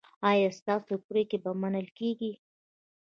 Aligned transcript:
ایا 0.29 0.49
ستاسو 0.59 0.93
پریکړې 1.07 1.37
به 1.43 1.51
منل 1.61 1.87
کیږي؟ 1.99 2.31